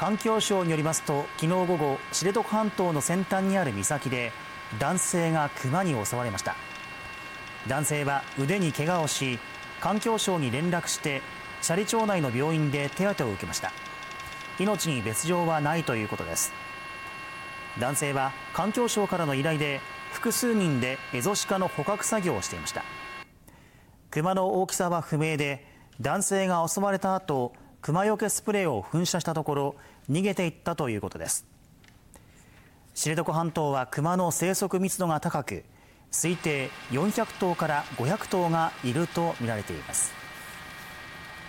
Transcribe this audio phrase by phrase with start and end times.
[0.00, 4.32] 環境省によりますと昨日午後知床半島の先端にある岬で
[4.78, 6.56] 男性がクマに襲われました。
[7.68, 9.38] 男性は腕に怪我をし
[9.78, 11.20] 環境省に連絡して
[11.62, 13.72] 斜里町内の病院で手当てを受けました。
[14.58, 16.50] 命に別状はないということです。
[17.78, 19.82] 男性は環境省からの依頼で
[20.12, 22.84] 複数人でエゾシカの捕獲作業をしていました。
[24.10, 25.66] 熊の大きさは不明で
[26.00, 27.52] 男性が襲われた後
[27.82, 29.74] 熊よけスプレーを噴射したところ
[30.10, 31.46] 逃げていったということです。
[32.94, 35.64] 知床半島は熊の生息密度が高く
[36.12, 40.19] 推定400頭から500頭がいるとみられています。